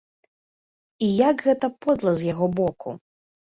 [1.09, 2.99] І як гэта подла з яго боку.